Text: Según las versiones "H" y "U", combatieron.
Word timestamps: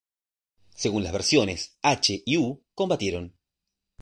Según 0.73 1.03
las 1.03 1.13
versiones 1.13 1.77
"H" 1.83 2.23
y 2.25 2.35
"U", 2.37 2.63
combatieron. 2.73 3.37